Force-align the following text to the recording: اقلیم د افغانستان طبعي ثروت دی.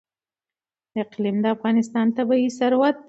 اقلیم 1.03 1.37
د 1.43 1.45
افغانستان 1.55 2.07
طبعي 2.17 2.47
ثروت 2.59 2.95
دی. 2.97 2.99